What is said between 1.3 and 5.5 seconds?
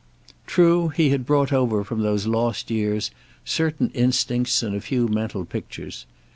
over from those lost years certain instincts and a few mental